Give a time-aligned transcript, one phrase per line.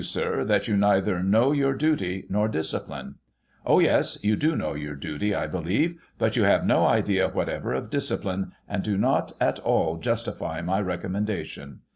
[0.03, 3.13] Sir, that you neither know your duty, nor disciplinei
[3.67, 7.73] Oh, yes, you do know your duty, I believe, but you have no idea whatever
[7.73, 11.81] of discipline, and do not, at all, justify my recommendation.'